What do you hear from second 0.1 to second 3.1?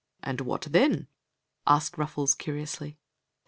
And what then? as|ced Ruffles, curiou^y.